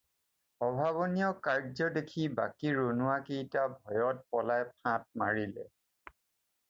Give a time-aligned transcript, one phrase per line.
[0.67, 5.71] অভাৱনীয় কাৰ্য্য দেখি বাকী ৰণুৱা কেটা ভয়ত পলাই ফাঁট মাৰিলে।